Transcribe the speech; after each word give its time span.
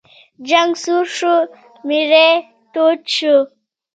جنګ 0.49 0.71
سوړ 0.83 1.05
شو، 1.17 1.35
میری 1.87 2.29
تود 2.73 3.01
شو. 3.15 3.35